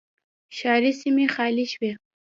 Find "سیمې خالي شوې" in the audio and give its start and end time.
1.01-1.91